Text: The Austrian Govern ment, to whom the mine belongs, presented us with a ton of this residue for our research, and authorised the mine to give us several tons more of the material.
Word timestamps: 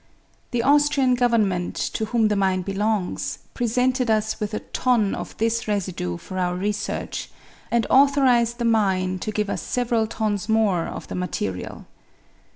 The 0.49 0.63
Austrian 0.63 1.13
Govern 1.13 1.47
ment, 1.47 1.75
to 1.93 2.05
whom 2.05 2.29
the 2.29 2.35
mine 2.35 2.63
belongs, 2.63 3.37
presented 3.53 4.09
us 4.09 4.39
with 4.39 4.51
a 4.55 4.61
ton 4.61 5.13
of 5.13 5.37
this 5.37 5.67
residue 5.67 6.17
for 6.17 6.39
our 6.39 6.55
research, 6.55 7.29
and 7.69 7.85
authorised 7.87 8.57
the 8.57 8.65
mine 8.65 9.19
to 9.19 9.31
give 9.31 9.47
us 9.47 9.61
several 9.61 10.07
tons 10.07 10.49
more 10.49 10.87
of 10.87 11.07
the 11.07 11.13
material. 11.13 11.85